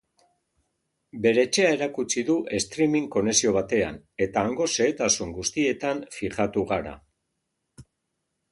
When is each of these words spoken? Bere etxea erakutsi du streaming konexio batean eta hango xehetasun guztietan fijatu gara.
Bere 1.25 1.43
etxea 1.47 1.67
erakutsi 1.77 2.23
du 2.29 2.37
streaming 2.63 3.05
konexio 3.17 3.53
batean 3.59 4.01
eta 4.27 4.45
hango 4.49 4.69
xehetasun 4.77 5.35
guztietan 5.39 6.03
fijatu 6.19 6.65
gara. 6.75 6.99